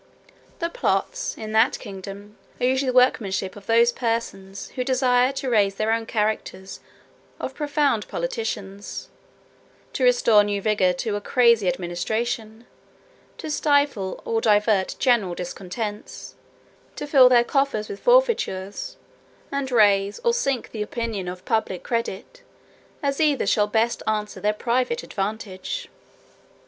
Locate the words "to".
5.33-5.47, 9.93-10.03, 10.93-11.15, 13.37-13.51, 16.95-17.05